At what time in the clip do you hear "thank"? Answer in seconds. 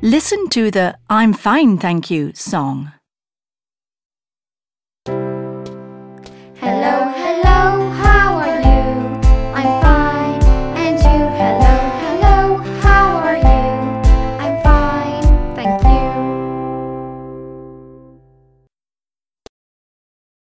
1.76-2.08